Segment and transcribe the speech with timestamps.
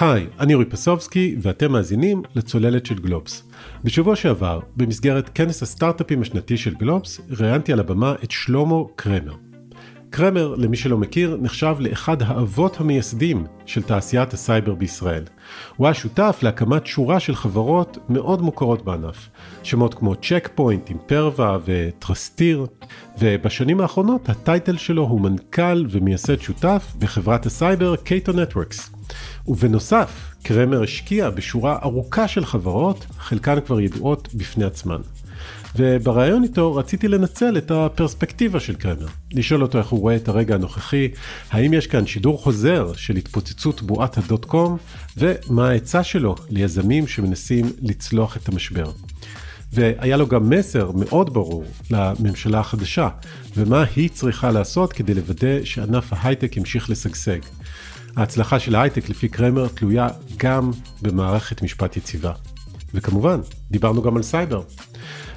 [0.00, 3.42] היי, אני אורי פסובסקי ואתם מאזינים לצוללת של גלובס.
[3.84, 9.34] בשבוע שעבר, במסגרת כנס הסטארט-אפים השנתי של גלובס, ראיינתי על הבמה את שלמה קרמר.
[10.10, 15.22] קרמר, למי שלא מכיר, נחשב לאחד האבות המייסדים של תעשיית הסייבר בישראל.
[15.76, 19.28] הוא היה שותף להקמת שורה של חברות מאוד מוכרות בענף,
[19.62, 22.66] שמות כמו צ'ק פוינט, אימפרווה וטרסטיר,
[23.18, 28.95] ובשנים האחרונות ה title שלו הוא מנכ"ל ומייסד שותף בחברת הסייבר קייטו נטוורקס.
[29.48, 30.10] ובנוסף,
[30.42, 35.00] קרמר השקיע בשורה ארוכה של חברות, חלקן כבר ידועות בפני עצמן.
[35.76, 40.54] ובריאיון איתו רציתי לנצל את הפרספקטיבה של קרמר, לשאול אותו איך הוא רואה את הרגע
[40.54, 41.08] הנוכחי,
[41.50, 44.76] האם יש כאן שידור חוזר של התפוצצות בועת הדוט קום,
[45.16, 48.90] ומה העצה שלו ליזמים שמנסים לצלוח את המשבר.
[49.72, 53.08] והיה לו גם מסר מאוד ברור לממשלה החדשה,
[53.56, 57.38] ומה היא צריכה לעשות כדי לוודא שענף ההייטק ימשיך לשגשג.
[58.16, 60.70] ההצלחה של ההייטק לפי קרמר תלויה גם
[61.02, 62.32] במערכת משפט יציבה.
[62.94, 63.40] וכמובן,
[63.70, 64.62] דיברנו גם על סייבר.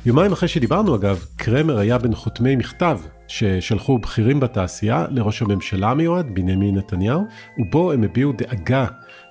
[0.06, 6.26] יומיים אחרי שדיברנו אגב, קרמר היה בין חותמי מכתב ששלחו בכירים בתעשייה לראש הממשלה המיועד,
[6.34, 8.86] בנימין נתניהו, ובו הם הביעו דאגה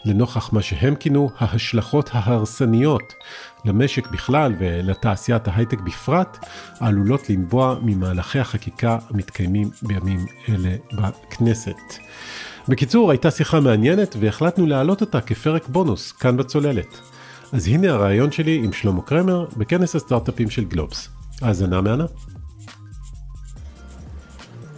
[0.05, 3.13] לנוכח מה שהם כינו ההשלכות ההרסניות
[3.65, 6.39] למשק בכלל ולתעשיית ההייטק בפרט,
[6.81, 11.77] העלולות לנבוע ממהלכי החקיקה המתקיימים בימים אלה בכנסת.
[12.69, 17.01] בקיצור, הייתה שיחה מעניינת והחלטנו להעלות אותה כפרק בונוס כאן בצוללת.
[17.53, 21.09] אז הנה הרעיון שלי עם שלמה קרמר בכנס הסטארט-אפים של גלובס.
[21.43, 22.05] האזנה מהנה.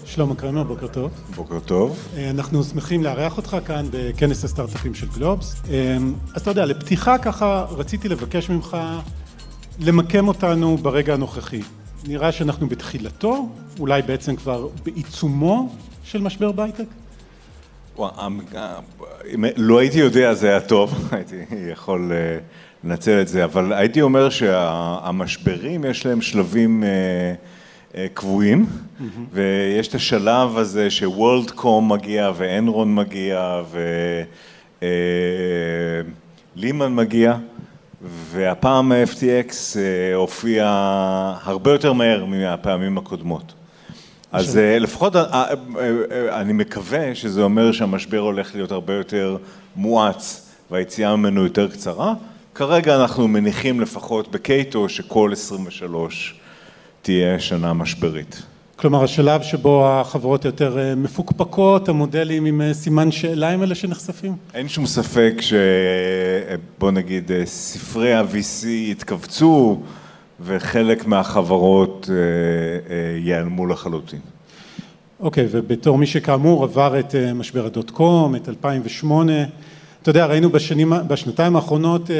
[0.04, 1.10] שלמה קרמר, בוקר טוב.
[1.36, 1.98] בוקר טוב.
[2.16, 5.62] אה, אנחנו שמחים לארח אותך כאן בכנס הסטארט-אפים של גלובס.
[5.70, 5.96] אה,
[6.34, 8.76] אז אתה יודע, לפתיחה ככה רציתי לבקש ממך
[9.80, 11.60] למקם אותנו ברגע הנוכחי.
[12.08, 16.86] נראה שאנחנו בתחילתו, אולי בעצם כבר בעיצומו של משבר בהייטק?
[17.98, 18.40] אמ,
[19.34, 21.36] אם לא הייתי יודע זה היה טוב, הייתי
[21.72, 22.38] יכול אה,
[22.84, 26.88] לנצל את זה, אבל הייתי אומר שהמשברים יש להם שלבים אה,
[27.94, 28.66] אה, קבועים,
[29.32, 33.62] ויש את השלב הזה שוורלדקום מגיע ואנרון מגיע
[36.56, 37.36] ולימן מגיע,
[38.02, 39.52] והפעם ה-FTX
[40.14, 40.64] הופיע
[41.42, 43.54] הרבה יותר מהר מהפעמים הקודמות.
[44.32, 49.36] אז אה, לפחות אה, אה, אני מקווה שזה אומר שהמשבר הולך להיות הרבה יותר
[49.76, 52.14] מואץ והיציאה ממנו יותר קצרה.
[52.54, 56.34] כרגע אנחנו מניחים לפחות בקייטו שכל 23
[57.02, 58.42] תהיה שנה משברית.
[58.76, 64.36] כלומר השלב שבו החברות יותר מפוקפקות, המודלים עם סימן שאלה הם אלה שנחשפים?
[64.54, 69.80] אין שום ספק שבוא נגיד ספרי ה-VC התכווצו
[70.44, 72.14] וחלק מהחברות אה,
[72.94, 74.18] אה, ייעלמו לחלוטין.
[75.20, 79.32] אוקיי, okay, ובתור מי שכאמור עבר את אה, משבר הדוט קום, את 2008,
[80.02, 82.10] אתה יודע, ראינו בשנים, בשנתיים האחרונות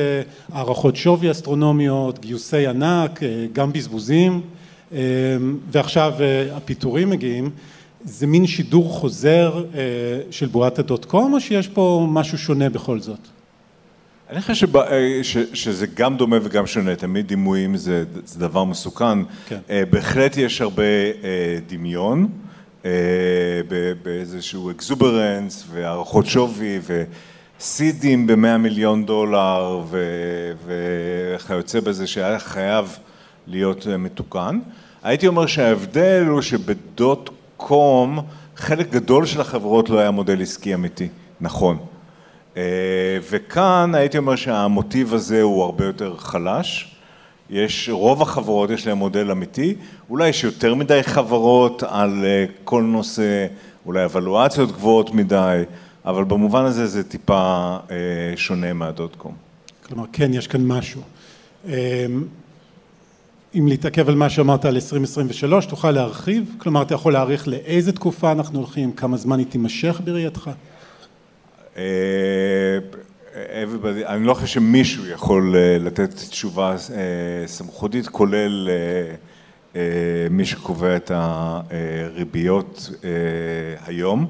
[0.53, 3.21] הערכות שווי אסטרונומיות, גיוסי ענק,
[3.53, 4.41] גם בזבוזים,
[5.73, 6.13] ועכשיו
[6.53, 7.51] הפיטורים מגיעים.
[8.05, 9.65] זה מין שידור חוזר
[10.31, 13.40] של בועת הדוט קום, או שיש פה משהו שונה בכל זאת?
[14.31, 18.65] אני חושב שבא, אה, ש, שזה גם דומה וגם שונה, תמיד דימויים זה, זה דבר
[18.65, 19.19] מסוכן.
[19.49, 19.59] כן.
[19.71, 22.29] אה, בהחלט יש הרבה אה, דמיון,
[24.03, 26.81] באיזשהו exuberance והערכות שווי
[27.61, 29.83] ו seed ים במאה מיליון דולר
[30.67, 32.99] וכיוצא בזה שהיה חייב
[33.47, 34.59] להיות מתוקן.
[35.03, 38.19] הייתי אומר שההבדל הוא שב dot com
[38.57, 41.09] חלק גדול של החברות לא היה מודל עסקי אמיתי,
[41.41, 41.79] נכון.
[42.57, 42.63] אה,
[43.31, 46.97] וכאן הייתי אומר שהמוטיב הזה הוא הרבה יותר חלש.
[47.51, 49.75] יש, רוב החברות יש להם מודל אמיתי,
[50.11, 53.47] אולי יש יותר מדי חברות על אה, כל נושא,
[53.87, 55.63] אולי אבלואציות גבוהות מדי,
[56.05, 57.97] אבל במובן הזה זה טיפה אה,
[58.37, 59.35] שונה מהדוט קום.
[59.87, 61.03] כלומר, כן, יש כאן משהו.
[63.55, 66.55] אם להתעכב על מה שאמרת על 2023, תוכל להרחיב?
[66.59, 70.51] כלומר, אתה יכול להעריך לאיזה תקופה אנחנו הולכים, כמה זמן היא תימשך בראייתך?
[71.77, 73.65] אה,
[74.07, 76.77] אני לא חושב שמישהו יכול אה, לתת תשובה אה,
[77.47, 78.69] סמכותית, כולל
[80.31, 82.91] מי שקובע את הריביות
[83.87, 84.27] היום.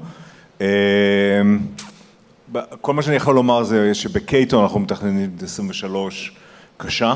[2.81, 6.35] כל מה שאני יכול לומר זה שבקייטו אנחנו מתכננים את 23
[6.77, 7.13] קשה,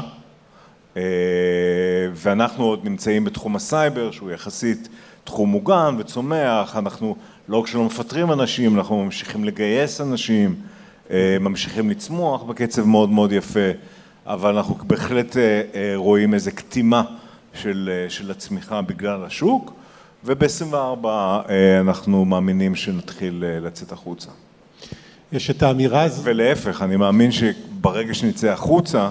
[2.13, 4.89] ואנחנו עוד נמצאים בתחום הסייבר, שהוא יחסית
[5.23, 7.15] תחום מוגן וצומח, אנחנו
[7.49, 10.55] לא רק שלא מפטרים אנשים, אנחנו ממשיכים לגייס אנשים,
[11.11, 13.69] אה, ממשיכים לצמוח בקצב מאוד מאוד יפה,
[14.25, 17.03] אבל אנחנו בהחלט אה, אה, רואים איזו קטימה
[17.53, 19.73] של, של הצמיחה בגלל השוק,
[20.23, 21.07] וב-24
[21.81, 24.29] אנחנו מאמינים שנתחיל לצאת החוצה.
[25.31, 26.21] יש את האמירה הזאת.
[26.23, 29.09] ולהפך, אני מאמין שברגע שנצא החוצה,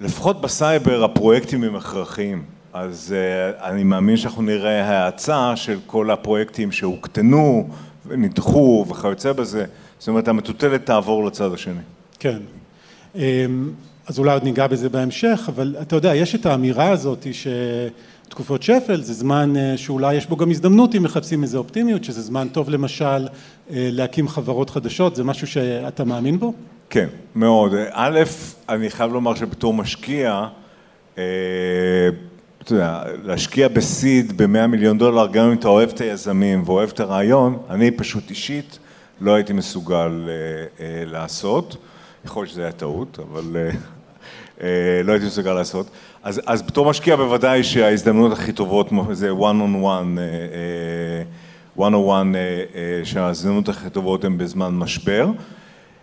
[0.00, 2.59] לפחות בסייבר הפרויקטים הם הכרחיים.
[2.72, 7.68] אז uh, אני מאמין שאנחנו נראה האצה של כל הפרויקטים שהוקטנו,
[8.10, 9.64] נדחו וכיוצא בזה.
[9.98, 11.80] זאת אומרת, המטוטלת תעבור לצד השני.
[12.18, 12.38] כן.
[13.14, 13.70] אמ,
[14.06, 19.02] אז אולי עוד ניגע בזה בהמשך, אבל אתה יודע, יש את האמירה הזאת שתקופות שפל
[19.02, 22.70] זה זמן אה, שאולי יש בו גם הזדמנות אם מחפשים איזה אופטימיות, שזה זמן טוב
[22.70, 23.26] למשל אה,
[23.70, 26.52] להקים חברות חדשות, זה משהו שאתה מאמין בו?
[26.90, 27.74] כן, מאוד.
[27.92, 28.20] א',
[28.68, 30.46] אני חייב לומר שבתור משקיע,
[31.18, 31.24] אה,
[32.62, 37.00] אתה יודע, להשקיע בסיד ב-100 מיליון דולר, גם אם אתה אוהב את היזמים ואוהב את
[37.00, 38.78] הרעיון, אני פשוט אישית
[39.20, 40.28] לא הייתי מסוגל
[41.06, 41.76] לעשות.
[42.24, 43.70] יכול להיות שזה היה טעות, אבל אה,
[44.62, 45.86] אה, לא הייתי מסוגל לעשות.
[46.22, 50.18] אז, אז בתור משקיע בוודאי שההזדמנות הכי טובות זה one on one,
[51.78, 52.36] one on one,
[53.04, 55.26] שההזדמנות הכי טובות הן בזמן משבר.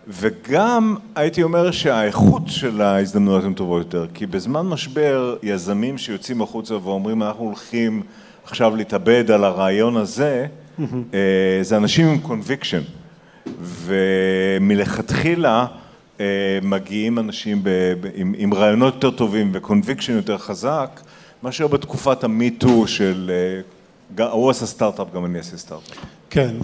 [0.09, 6.75] וגם הייתי אומר שהאיכות של ההזדמנויות הן טובות יותר, כי בזמן משבר יזמים שיוצאים החוצה
[6.83, 8.04] ואומרים אנחנו הולכים
[8.44, 10.45] עכשיו להתאבד על הרעיון הזה,
[10.80, 10.83] mm-hmm.
[11.62, 12.81] זה אנשים עם conviction,
[13.62, 15.65] ומלכתחילה
[16.19, 16.25] אה,
[16.62, 17.69] מגיעים אנשים ב,
[18.01, 21.01] ב, עם, עם רעיונות יותר טובים ו conviction יותר חזק,
[21.44, 23.62] מאשר בתקופת ה me too של אה,
[24.31, 25.98] הוא עשה סטארט-אפ, גם אני אעשה סטארט-אפ.
[26.30, 26.56] כן,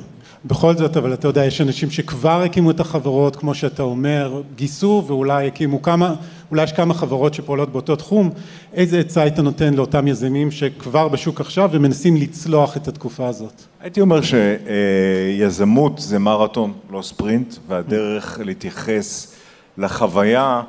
[0.46, 5.04] בכל זאת, אבל אתה יודע, יש אנשים שכבר הקימו את החברות, כמו שאתה אומר, גייסו
[5.08, 6.16] ואולי הקימו כמה,
[6.52, 8.30] אולי יש כמה חברות שפועלות באותו תחום,
[8.74, 13.62] איזה עצה היית נותן לאותם יזמים שכבר בשוק עכשיו ומנסים לצלוח את התקופה הזאת?
[13.82, 19.36] הייתי אומר שיזמות זה מרתון, לא ספרינט, והדרך להתייחס
[19.78, 20.62] לחוויה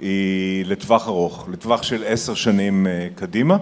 [0.00, 3.56] היא לטווח ארוך, לטווח של עשר שנים אה, קדימה,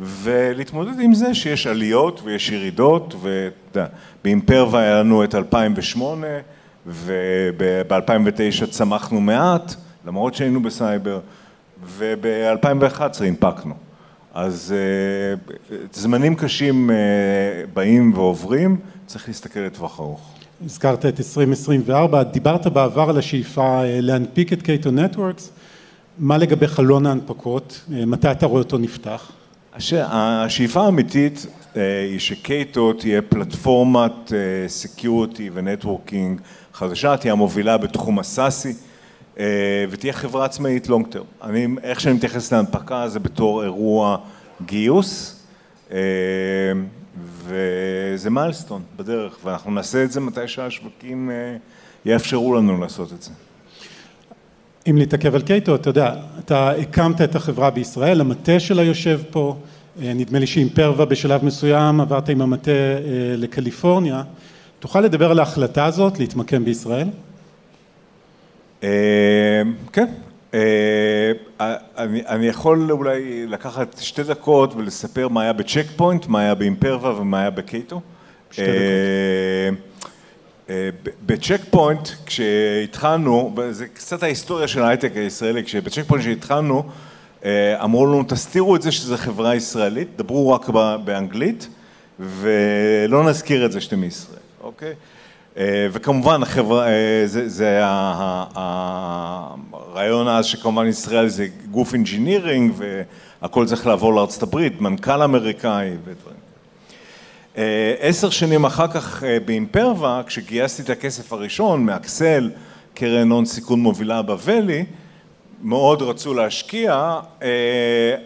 [0.00, 6.26] ולהתמודד עם זה שיש עליות ויש ירידות, ובאימפרווה היה לנו את 2008,
[6.86, 9.74] וב-2009 צמחנו מעט,
[10.06, 11.20] למרות שהיינו בסייבר,
[11.86, 13.74] וב-2011 הנפקנו.
[14.34, 16.96] אז אה, זמנים קשים אה,
[17.74, 18.76] באים ועוברים,
[19.06, 20.34] צריך להסתכל לטווח ארוך.
[20.64, 25.50] הזכרת את 2024, דיברת בעבר על השאיפה אה, להנפיק את קייטו נטוורקס,
[26.18, 29.32] מה לגבי חלון ההנפקות, מתי אתה רואה אותו נפתח?
[29.74, 34.32] השאיפה האמיתית אה, היא שקייטו תהיה פלטפורמת
[34.66, 36.40] security ו networking
[36.72, 38.74] חדשה, תהיה המובילה בתחום הסאסי
[39.90, 41.24] ותהיה חברה עצמאית לונג טרם.
[41.42, 44.16] אני, איך שאני מתייחס להנפקה זה בתור אירוע
[44.66, 45.40] גיוס
[47.22, 51.56] וזה מיילסטון בדרך, ואנחנו נעשה את זה מתי שהשווקים אה,
[52.04, 53.30] יאפשרו לנו לעשות את זה.
[54.90, 59.56] אם להתעכב על קייטו, אתה יודע, אתה הקמת את החברה בישראל, המטה שלה יושב פה,
[60.02, 62.96] אה, נדמה לי שעם פרווה בשלב מסוים עברת עם המטה אה,
[63.36, 64.22] לקליפורניה,
[64.78, 67.08] תוכל לדבר על ההחלטה הזאת להתמקם בישראל?
[69.92, 70.06] כן,
[70.54, 71.32] אה,
[71.98, 77.20] אני, אני יכול אולי לקחת שתי דקות ולספר מה היה בצ'ק פוינט, מה היה באימפרווה
[77.20, 78.00] ומה היה בקייטו.
[78.50, 79.93] שתי דקות.
[80.70, 80.88] אה, אה,
[81.26, 86.82] בצ'ק פוינט כשהתחלנו, זה קצת ההיסטוריה של ההייטק הישראלי, כשבצ'ק פוינט כשהתחלנו
[87.84, 90.68] אמרו לנו תסתירו את זה שזו חברה ישראלית, דברו רק
[91.04, 91.68] באנגלית
[92.20, 94.94] ולא נזכיר את זה שאתם מישראל, אוקיי?
[95.56, 97.80] אה, וכמובן החברה, אה, זה, זה
[98.54, 106.43] הרעיון אז שכמובן ישראל זה גוף engineering והכל צריך לעבור הברית, מנכ"ל אמריקאי ודברים.
[107.58, 112.50] אה, עשר שנים אחר כך באימפרווה, כשגייסתי את הכסף הראשון מאקסל,
[112.94, 114.84] קרן הון סיכון מובילה ב Valley,
[115.62, 117.20] מאוד רצו להשקיע,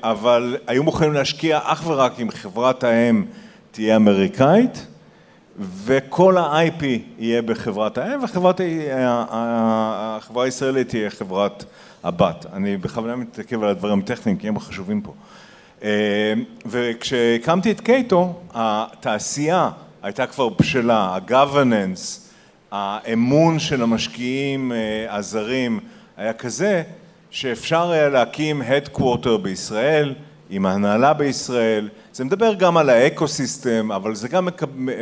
[0.03, 3.25] אבל היו מוכנים להשקיע אך ורק אם חברת האם
[3.71, 4.87] תהיה אמריקאית
[5.59, 6.85] וכל ה-IP
[7.19, 8.61] יהיה בחברת האם, וחברת,
[9.31, 11.65] החברה הישראלית תהיה חברת
[12.05, 12.47] הבת.
[12.53, 15.13] אני בכוונה מתעכב על הדברים הטכניים, כי הם חשובים פה.
[15.83, 16.33] אה,
[16.67, 19.71] וכשהקמתי את קייטו, התעשייה
[20.03, 22.21] הייתה כבר בשלה, ה-governance,
[22.71, 25.81] האמון של המשקיעים אה, הזרים
[26.17, 26.83] היה כזה,
[27.31, 30.15] שאפשר היה להקים Headquarter בישראל,
[30.51, 34.49] עם ההנהלה בישראל, זה מדבר גם על ה ecosystem, אבל זה גם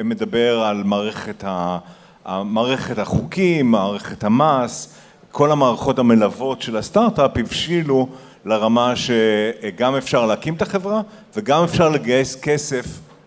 [0.04, 1.78] מדבר על מערכת, ה,
[2.44, 4.94] מערכת החוקים, מערכת המס,
[5.30, 8.08] כל המערכות המלוות של הסטארט-אפ הבשילו
[8.46, 11.00] לרמה שגם אפשר להקים את החברה
[11.36, 12.86] וגם אפשר לגייס כסף,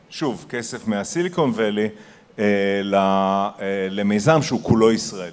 [0.09, 1.87] שוב, כסף מה Silicon Valley,
[2.39, 5.31] אה, אה, למיזם שהוא כולו ישראלי.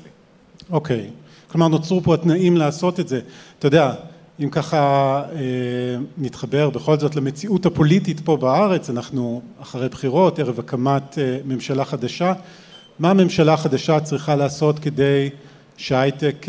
[0.71, 1.53] אוקיי, okay.
[1.53, 3.21] כלומר נוצרו פה התנאים לעשות את זה.
[3.59, 3.95] אתה יודע,
[4.41, 5.39] אם ככה אה,
[6.19, 12.33] נתחבר בכל זאת למציאות הפוליטית פה בארץ, אנחנו אחרי בחירות, ערב הקמת ממשלה חדשה,
[12.99, 15.31] מה הממשלה החדשה צריכה לעשות כדי
[15.77, 16.47] שההייטק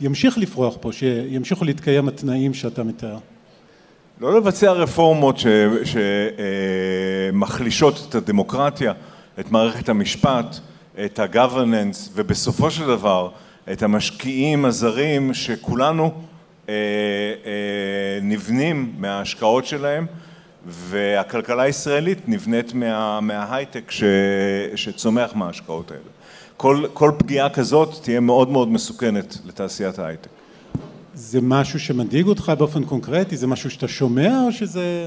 [0.00, 3.16] ימשיך לפרוח פה, שימשיכו להתקיים התנאים שאתה מתאר?
[4.20, 5.36] לא לבצע רפורמות
[7.32, 8.92] שמחלישות את הדמוקרטיה,
[9.40, 10.56] את מערכת המשפט,
[11.04, 13.30] את ה-governance ובסופו של דבר
[13.72, 16.12] את המשקיעים הזרים שכולנו
[16.68, 16.74] אה,
[17.46, 20.06] אה, נבנים מההשקעות שלהם
[20.66, 24.04] והכלכלה הישראלית נבנית מה, מההייטק ש,
[24.74, 26.02] שצומח מההשקעות האלה.
[26.56, 30.28] כל, כל פגיעה כזאת תהיה מאוד מאוד מסוכנת לתעשיית ההייטק.
[31.14, 33.36] זה משהו שמדאיג אותך באופן קונקרטי?
[33.36, 35.06] זה משהו שאתה שומע או שזה...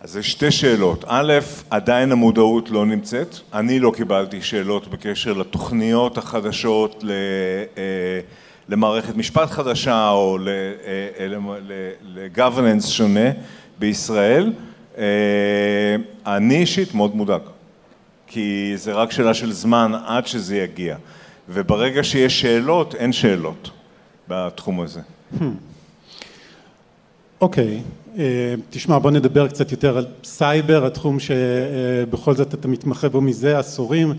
[0.00, 1.04] אז יש שתי שאלות.
[1.08, 1.32] א',
[1.70, 3.36] עדיין המודעות לא נמצאת.
[3.52, 8.20] אני לא קיבלתי שאלות בקשר לתוכניות החדשות אה,
[8.68, 10.38] למערכת משפט חדשה או
[12.02, 13.30] ל-governance שונה
[13.78, 14.52] בישראל.
[14.98, 15.04] אה,
[16.26, 17.40] אני אישית מאוד מודאג,
[18.26, 20.96] כי זה רק שאלה של זמן עד שזה יגיע.
[21.48, 23.70] וברגע שיש שאלות, אין שאלות.
[24.28, 25.00] בתחום הזה.
[27.40, 28.18] אוקיי, okay.
[28.18, 33.58] אה, תשמע בוא נדבר קצת יותר על סייבר, התחום שבכל זאת אתה מתמחה בו מזה
[33.58, 34.12] עשורים.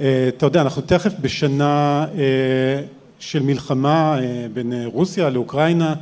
[0.00, 2.82] אה, אתה יודע, אנחנו תכף בשנה אה,
[3.18, 4.18] של מלחמה
[4.54, 5.94] בין רוסיה לאוקראינה,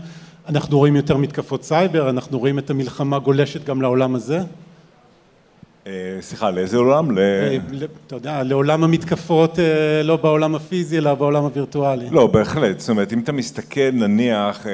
[0.49, 4.41] אנחנו רואים יותר מתקפות סייבר, אנחנו רואים את המלחמה גולשת גם לעולם הזה.
[5.87, 7.19] אה, סליחה, לאיזה עולם?
[7.19, 7.57] אה,
[8.07, 12.11] אתה יודע, לעולם המתקפות אה, לא בעולם הפיזי אלא בעולם הווירטואלי.
[12.11, 14.67] לא, בהחלט, זאת אומרת אם אתה מסתכל נניח,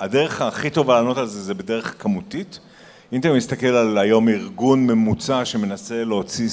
[0.00, 2.60] הדרך הכי טובה לענות על זה זה בדרך כמותית,
[3.12, 6.48] אם אתה מסתכל על היום ארגון ממוצע שמנסה להוציא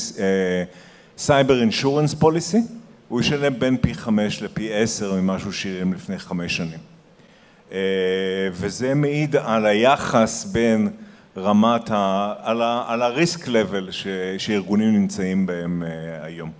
[1.17, 2.61] סייבר אינשורנס פוליסי,
[3.09, 6.79] הוא ישלם בין פי חמש לפי עשר ממה שהוא שילם לפני חמש שנים.
[8.51, 10.89] וזה מעיד על היחס בין
[11.37, 13.89] רמת, ה, על, ה, על הריסק לבל
[14.37, 16.51] שארגונים נמצאים בהם אה, היום,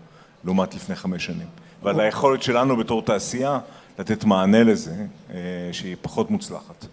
[0.45, 1.47] לעומת לפני חמש שנים.
[1.83, 3.59] ועל היכולת שלנו בתור תעשייה
[3.99, 4.95] לתת מענה לזה,
[5.33, 5.37] אה,
[5.71, 6.85] שהיא פחות מוצלחת.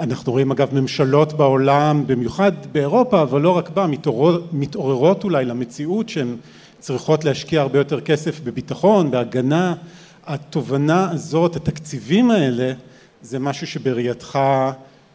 [0.00, 6.08] אנחנו רואים אגב ממשלות בעולם, במיוחד באירופה, אבל לא רק בה, מתעוררות, מתעוררות אולי למציאות
[6.08, 6.36] שהן
[6.78, 9.74] צריכות להשקיע הרבה יותר כסף בביטחון, בהגנה.
[10.26, 12.72] התובנה הזאת, התקציבים האלה,
[13.22, 14.38] זה משהו שבראייתך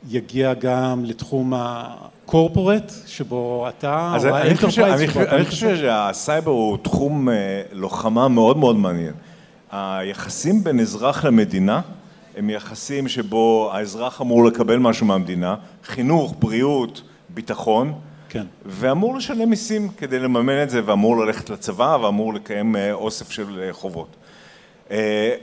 [0.08, 6.52] יגיע גם לתחום ה corporate שבו אתה או ה enterprise שבו אתה אני חושב שהסייבר
[6.52, 9.14] הוא תחום אה, לוחמה מאוד מאוד מעניין.
[9.72, 11.82] היחסים בין אזרח למדינה
[12.38, 17.94] הם יחסים שבו האזרח אמור לקבל משהו מהמדינה, חינוך, בריאות, ביטחון,
[18.30, 18.46] כן.
[18.66, 23.60] ואמור לשלם מיסים כדי לממן את זה ואמור ללכת לצבא ואמור לקיים אה, אוסף של
[23.62, 24.16] אה, חובות.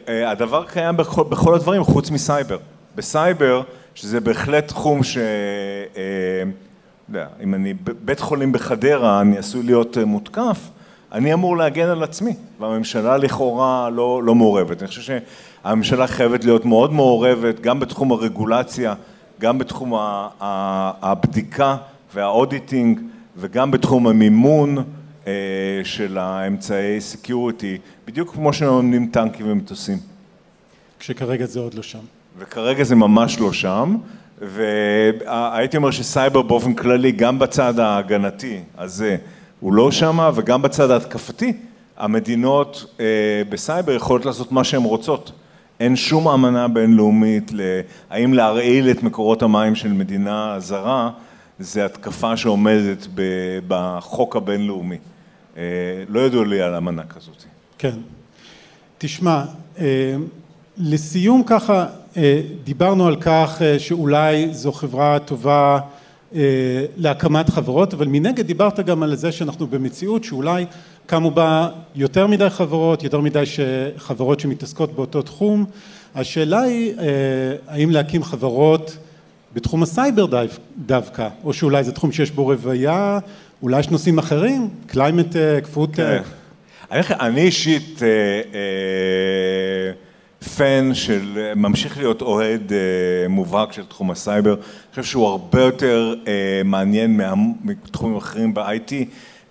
[0.09, 2.59] הדבר קיים בכל, בכל הדברים חוץ מסייבר.
[2.95, 3.63] בסייבר
[3.97, 5.19] שזה בהחלט תחום ש...
[5.97, 6.43] אה,
[7.09, 7.75] יודע, אם אני
[8.05, 10.59] בית חולים בחדרה, אני עשוי להיות אה, מותקף,
[11.13, 14.83] אני אמור להגן על עצמי, והממשלה לכאורה לא, לא מעורבת.
[14.83, 15.21] אני חושב
[15.65, 18.95] שהממשלה חייבת להיות מאוד מעורבת, גם בתחום הרגולציה,
[19.41, 19.93] גם בתחום
[21.03, 21.77] הבדיקה
[22.15, 23.01] וה auditing,
[23.37, 24.77] וגם בתחום המימון
[25.27, 25.33] אה,
[25.85, 29.99] של האמצעי security, בדיוק כמו שמממנים טנקים ומטוסים.
[30.99, 32.16] כשכרגע זה עוד לא שם.
[32.39, 33.97] וכרגע זה ממש לא שם,
[34.41, 39.17] והייתי אומר שסייבר באופן כללי, גם בצד ההגנתי הזה,
[39.61, 41.53] הוא לא שם, וגם בצד ההתקפתי,
[41.97, 43.05] המדינות אה,
[43.49, 45.33] בסייבר יכולות לעשות מה שהן רוצות.
[45.81, 51.11] אין שום אמנה בינלאומית להאם להרעיל את מקורות המים של מדינה זרה,
[51.59, 53.07] זה התקפה שעומדת
[53.69, 54.97] בחוק הבינלאומי.
[55.57, 55.63] אה,
[56.09, 57.45] לא ידוע לי על אמנה כזאת.
[57.79, 57.97] כן.
[58.99, 59.45] תשמע,
[59.79, 60.17] אה,
[60.77, 61.87] לסיום ככה,
[62.65, 65.79] דיברנו על כך אה, שאולי זו חברה טובה
[66.35, 66.41] אה,
[66.97, 70.67] להקמת חברות, אבל מנגד דיברת גם על זה שאנחנו במציאות שאולי
[71.07, 73.45] קמו בה יותר מדי חברות, יותר מדי
[73.97, 75.65] חברות שמתעסקות באותו תחום.
[76.15, 76.93] השאלה היא
[77.69, 78.97] האם להקים חברות
[79.55, 80.27] בתחום הסייבר
[80.87, 83.19] דווקא, או שאולי זה תחום שיש בו רוויה,
[83.63, 86.23] אולי יש נושאים אחרים, climate tech, food tech.
[86.91, 88.01] אני אישית
[90.49, 94.61] fan של, ממשיך להיות אוהד אה, מובהק של תחום הסייבר, אני
[94.91, 97.21] חושב שהוא הרבה יותר אה, מעניין
[97.65, 98.93] מתחומים אחרים ב-IT,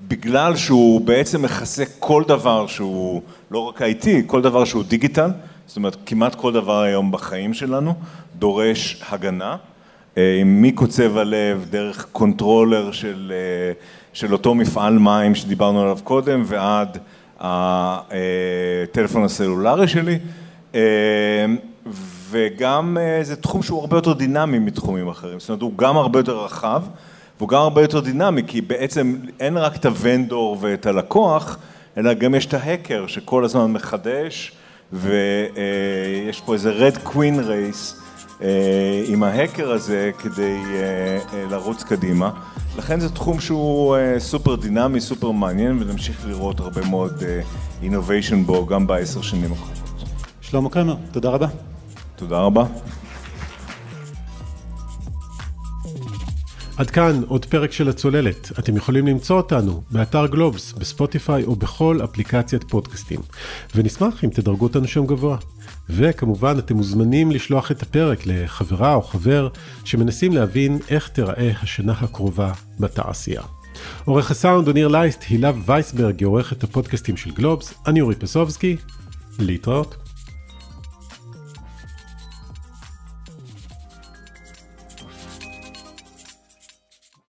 [0.08, 3.22] בגלל שהוא בעצם מכסה כל דבר שהוא
[3.52, 5.30] לא רק IT, כל דבר שהוא דיגיטל,
[5.68, 7.94] זאת אומרת כמעט כל דבר היום בחיים שלנו
[8.36, 9.56] דורש הגנה,
[10.18, 13.34] אה, מקוצב הלב, דרך controller של,
[14.14, 16.98] של אותו מפעל מים שדיברנו עליו קודם ועד
[17.40, 20.20] הטלפון הסלולרי שלי
[22.30, 26.20] וגם אה, זה תחום שהוא הרבה יותר דינמי מתחומים אחרים, זאת אומרת הוא גם הרבה
[26.20, 26.84] יותר רחב
[27.38, 31.58] והוא גם הרבה יותר דינמי כי בעצם אין רק את ה vendor ואת הלקוח,
[31.98, 34.52] אלא גם יש את ההקר שכל הזמן מחדש,
[34.94, 37.96] ויש פה איזה red queen race
[39.08, 40.58] עם ההקר הזה כדי
[41.50, 42.30] לרוץ קדימה.
[42.78, 47.24] לכן זה תחום שהוא סופר דינמי, סופר מעניין, ונמשיך לראות הרבה מאוד
[47.84, 49.85] innovation בו גם בעשר שנים הקרובות.
[50.50, 51.48] שלמה קרמר, תודה רבה.
[52.16, 52.66] תודה רבה.
[56.78, 58.52] עד כאן עוד פרק של הצוללת.
[58.60, 63.20] אתם יכולים למצוא אותנו באתר גלובס, בספוטיפיי או בכל אפליקציית פודקאסטים.
[63.76, 65.38] ונשמח אם תדרגו אותנו שם גבוה.
[65.90, 69.48] וכמובן אתם מוזמנים לשלוח את הפרק לחברה או חבר
[69.86, 73.42] שמנסים להבין איך תיראה השנה הקרובה בתעשייה.
[74.06, 78.78] עורך הסאונד הוא ניר לייסט, הילה וייסברג היא עורכת הפודקאסטים של גלובס, אני אורי פסובסקי,
[79.40, 80.05] להתראות.